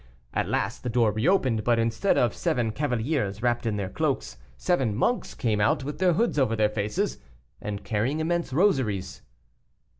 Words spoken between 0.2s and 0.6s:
At